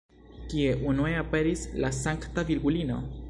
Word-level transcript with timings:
Kie 0.53 0.71
unue 0.91 1.11
aperis 1.19 1.67
la 1.85 1.91
Sankta 1.99 2.47
Virgulino? 2.53 3.01